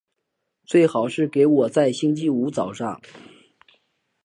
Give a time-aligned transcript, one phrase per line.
[0.65, 2.99] 最好是给我在星期五早上